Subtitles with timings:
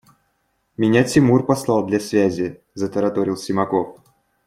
[0.77, 3.99] –Меня Тимур послал для связи,– затараторил Симаков.